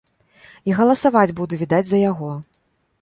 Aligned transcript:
І 0.69 0.77
галасаваць 0.79 1.33
буду, 1.41 1.59
відаць, 1.63 1.85
за 1.91 2.03
яго. 2.11 2.31